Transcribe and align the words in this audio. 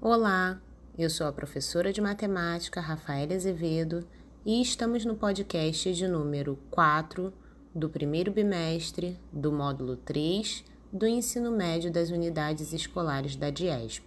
Olá, 0.00 0.60
eu 0.98 1.08
sou 1.08 1.26
a 1.26 1.32
professora 1.32 1.90
de 1.90 2.02
matemática 2.02 2.82
Rafaela 2.82 3.34
Azevedo 3.34 4.06
e 4.44 4.60
estamos 4.60 5.06
no 5.06 5.16
podcast 5.16 5.94
de 5.94 6.06
número 6.06 6.58
4 6.70 7.32
do 7.74 7.88
primeiro 7.88 8.30
bimestre 8.30 9.18
do 9.32 9.50
módulo 9.50 9.96
3 9.96 10.62
do 10.92 11.06
ensino 11.06 11.50
médio 11.50 11.90
das 11.90 12.10
unidades 12.10 12.74
escolares 12.74 13.36
da 13.36 13.48
DIESP. 13.48 14.04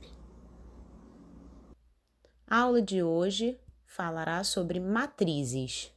A 2.48 2.60
aula 2.60 2.84
de 2.84 3.02
hoje 3.02 3.60
falará 3.84 4.44
sobre 4.44 4.80
matrizes. 4.80 5.92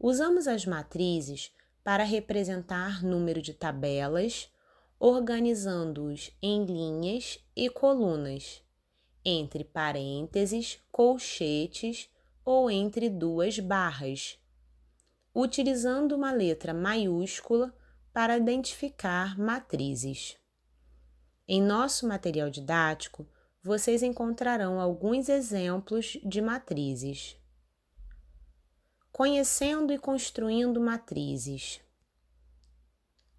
Usamos 0.00 0.48
as 0.48 0.64
matrizes 0.64 1.52
para 1.84 2.04
representar 2.04 3.04
número 3.04 3.42
de 3.42 3.52
tabelas, 3.52 4.50
organizando-os 4.98 6.32
em 6.40 6.64
linhas 6.64 7.38
e 7.54 7.68
colunas, 7.68 8.63
entre 9.24 9.64
parênteses, 9.64 10.78
colchetes 10.92 12.08
ou 12.44 12.70
entre 12.70 13.08
duas 13.08 13.58
barras, 13.58 14.38
utilizando 15.34 16.14
uma 16.14 16.30
letra 16.30 16.74
maiúscula 16.74 17.74
para 18.12 18.36
identificar 18.36 19.38
matrizes. 19.38 20.36
Em 21.48 21.60
nosso 21.60 22.06
material 22.06 22.50
didático, 22.50 23.26
vocês 23.62 24.02
encontrarão 24.02 24.78
alguns 24.78 25.28
exemplos 25.28 26.18
de 26.22 26.40
matrizes. 26.42 27.36
Conhecendo 29.10 29.92
e 29.92 29.98
construindo 29.98 30.80
matrizes. 30.80 31.80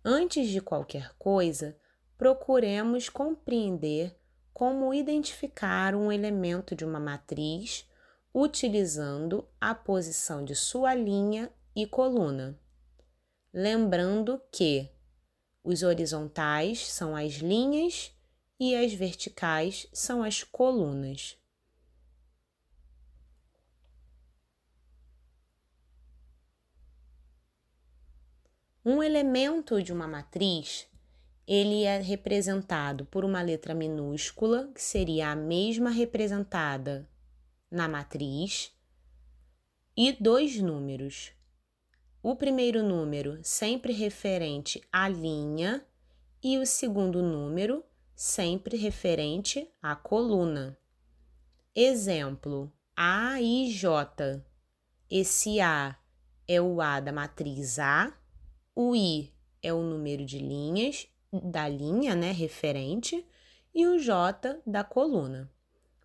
Antes 0.04 0.50
de 0.50 0.62
qualquer 0.62 1.14
coisa, 1.18 1.78
procuremos 2.18 3.10
compreender 3.10 4.18
como 4.56 4.94
identificar 4.94 5.94
um 5.94 6.10
elemento 6.10 6.78
de 6.78 6.86
uma 6.86 6.98
matriz 6.98 7.86
utilizando 8.34 9.46
a 9.60 9.76
posição 9.76 10.46
de 10.46 10.56
sua 10.56 10.96
linha 10.96 11.52
e 11.76 11.86
coluna. 11.86 12.58
Lembrando 13.54 14.42
que 14.50 14.90
os 15.62 15.84
horizontais 15.84 16.88
são 16.88 17.18
as 17.18 17.34
linhas 17.34 18.14
e 18.58 18.74
as 18.74 18.94
verticais 18.94 19.88
são 19.92 20.24
as 20.24 20.42
colunas. 20.42 21.38
Um 28.86 29.04
elemento 29.04 29.84
de 29.84 29.92
uma 29.92 30.08
matriz, 30.08 30.88
ele 31.48 31.84
é 31.84 32.00
representado 32.00 33.06
por 33.06 33.24
uma 33.24 33.42
letra 33.42 33.76
minúscula, 33.76 34.72
que 34.74 34.82
seria 34.82 35.30
a 35.32 35.36
mesma 35.36 35.90
representada 35.90 37.08
na 37.70 37.88
matriz, 37.88 38.72
e 39.96 40.12
dois 40.12 40.60
números. 40.60 41.32
O 42.22 42.36
primeiro 42.36 42.82
número 42.82 43.40
sempre 43.44 43.94
referente 43.94 44.82
à 44.92 45.08
linha 45.08 45.86
e 46.44 46.58
o 46.58 46.66
segundo 46.66 47.22
número 47.22 47.84
sempre 48.16 48.78
referente 48.78 49.70
à 49.82 49.96
coluna. 49.96 50.78
Exemplo: 51.76 52.74
A 52.96 53.40
e 53.40 53.72
J. 53.72 54.44
Esse 55.10 55.60
A 55.62 55.98
é 56.48 56.60
o 56.60 56.82
A 56.82 57.00
da 57.00 57.12
matriz 57.12 57.78
A 57.78 58.12
o 58.76 58.94
I 58.94 59.34
é 59.62 59.72
o 59.72 59.82
número 59.82 60.26
de 60.26 60.38
linhas 60.38 61.08
da 61.44 61.68
linha, 61.68 62.16
né, 62.16 62.32
referente, 62.32 63.26
e 63.74 63.86
o 63.86 64.00
J 64.00 64.62
da 64.66 64.84
coluna. 64.84 65.52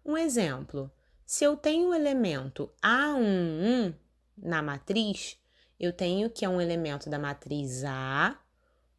Um 0.04 0.16
exemplo: 0.16 0.90
se 1.24 1.44
eu 1.44 1.56
tenho 1.56 1.90
o 1.90 1.94
elemento 1.94 2.70
A11 2.82 3.94
na 4.36 4.62
matriz, 4.62 5.38
eu 5.78 5.92
tenho 5.92 6.28
que 6.28 6.44
é 6.44 6.48
um 6.48 6.60
elemento 6.60 7.08
da 7.08 7.19
matriz 7.19 7.84
A, 7.84 8.38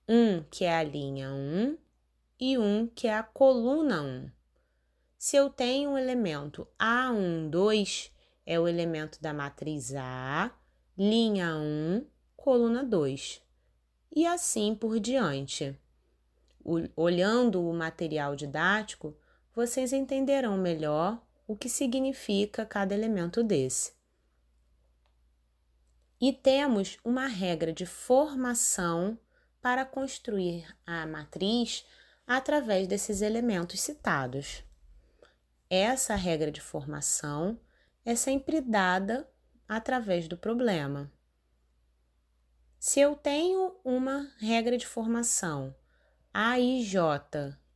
um 0.08 0.44
que 0.50 0.66
é 0.66 0.78
a 0.78 0.84
linha 0.84 1.30
1 1.32 1.78
e 2.40 2.58
um 2.58 2.88
que 2.88 3.08
é 3.08 3.18
a 3.18 3.24
coluna 3.24 4.02
1. 4.02 4.32
Se 5.18 5.36
eu 5.36 5.50
tenho 5.50 5.92
o 5.92 5.98
elemento 5.98 6.68
A12, 6.80 8.12
é 8.46 8.60
o 8.60 8.68
elemento 8.68 9.22
da 9.22 9.34
matriz 9.34 9.94
A, 9.94 10.52
linha 10.98 11.56
1, 11.56 12.06
coluna 12.36 12.84
2 12.84 13.42
e 14.16 14.26
assim 14.26 14.74
por 14.74 15.00
diante. 15.00 15.78
Olhando 16.96 17.68
o 17.68 17.74
material 17.74 18.36
didático, 18.36 19.18
vocês 19.54 19.92
entenderão 19.92 20.58
melhor 20.58 21.22
o 21.48 21.56
que 21.56 21.68
significa 21.68 22.66
cada 22.66 22.94
elemento 22.94 23.44
desse. 23.44 23.94
E 26.20 26.32
temos 26.32 26.98
uma 27.04 27.28
regra 27.28 27.74
de 27.74 27.86
formação 27.86 29.18
para 29.62 29.86
construir 29.86 30.68
a 30.86 31.06
matriz 31.06 31.86
através 32.26 32.88
desses 32.88 33.22
elementos 33.22 33.82
citados. 33.82 34.64
Essa 35.70 36.16
regra 36.16 36.52
de 36.52 36.62
formação 36.62 37.60
é 38.06 38.16
sempre 38.16 38.62
dada 38.62 39.28
através 39.68 40.28
do 40.28 40.38
problema. 40.38 41.12
Se 42.80 43.00
eu 43.00 43.16
tenho 43.16 43.76
uma 43.84 44.32
regra 44.40 44.78
de 44.78 44.88
formação 44.88 45.76
AIJ 46.34 46.96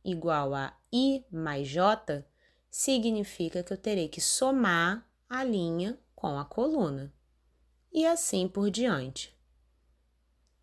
igual 0.04 0.54
a 0.54 0.76
I 0.92 1.24
mais 1.30 1.68
J, 1.68 2.24
significa 2.70 3.62
que 3.62 3.72
eu 3.72 3.76
terei 3.76 4.08
que 4.08 4.20
somar 4.20 5.06
a 5.28 5.42
linha 5.42 5.98
com 6.14 6.38
a 6.38 6.44
coluna. 6.44 7.12
E 7.92 8.06
assim 8.06 8.46
por 8.46 8.70
diante. 8.70 9.36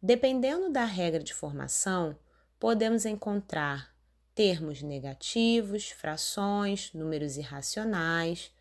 Dependendo 0.01 0.69
da 0.69 0.85
regra 0.85 1.23
de 1.23 1.33
formação, 1.33 2.17
podemos 2.59 3.05
encontrar 3.05 3.93
termos 4.33 4.81
negativos, 4.81 5.89
frações, 5.89 6.91
números 6.93 7.37
irracionais. 7.37 8.51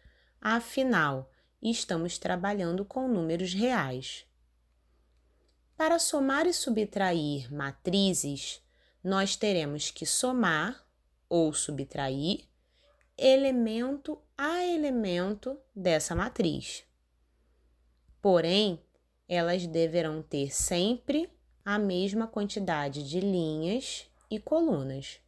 Afinal, 0.41 1.31
estamos 1.61 2.19
trabalhando 2.19 2.85
com 2.85 3.09
números 3.09 3.55
reais. 3.55 4.27
Para 5.77 5.99
somar 5.99 6.47
e 6.47 6.53
subtrair 6.53 7.53
matrizes, 7.53 8.63
nós 9.03 9.37
teremos 9.37 9.91
que 9.91 10.07
somar 10.07 10.87
ou 11.29 11.53
subtrair 11.53 12.47
elemento 13.17 14.21
a 14.37 14.65
elemento 14.65 15.59
dessa 15.75 16.15
matriz. 16.15 16.85
Porém, 18.21 18.83
elas 19.29 19.67
deverão 19.67 20.23
ter 20.23 20.55
sempre 20.55 21.31
a 21.65 21.79
mesma 21.79 22.27
quantidade 22.27 23.09
de 23.09 23.21
linhas 23.21 24.07
e 24.31 24.39
colunas. 24.39 25.21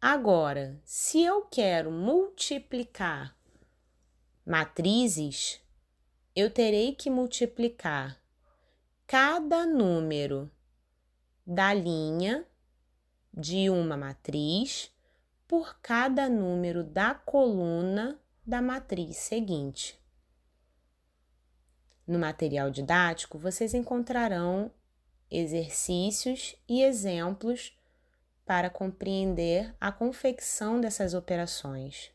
Agora, 0.00 0.80
se 0.84 1.22
eu 1.22 1.42
quero 1.42 1.90
multiplicar 1.90 3.36
matrizes, 4.46 5.60
eu 6.34 6.50
terei 6.50 6.94
que 6.94 7.10
multiplicar 7.10 8.18
cada 9.06 9.66
número 9.66 10.50
da 11.52 11.74
linha 11.74 12.46
de 13.34 13.68
uma 13.68 13.96
matriz 13.96 14.88
por 15.48 15.80
cada 15.82 16.28
número 16.28 16.84
da 16.84 17.12
coluna 17.12 18.20
da 18.46 18.62
matriz 18.62 19.16
seguinte. 19.16 20.00
No 22.06 22.20
material 22.20 22.70
didático, 22.70 23.36
vocês 23.36 23.74
encontrarão 23.74 24.70
exercícios 25.28 26.54
e 26.68 26.84
exemplos 26.84 27.76
para 28.46 28.70
compreender 28.70 29.74
a 29.80 29.90
confecção 29.90 30.80
dessas 30.80 31.14
operações. 31.14 32.12